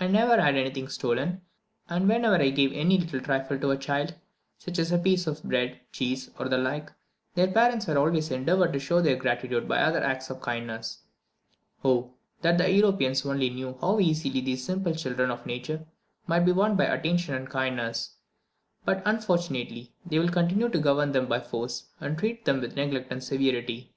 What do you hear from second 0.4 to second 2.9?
had anything stolen, and when ever I gave